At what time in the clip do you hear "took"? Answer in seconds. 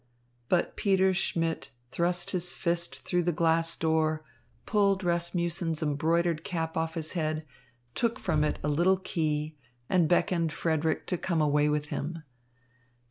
7.93-8.17